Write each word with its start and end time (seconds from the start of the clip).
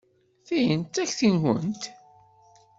Tin 0.47 0.79
d 0.83 0.87
takti-nwent? 0.95 1.83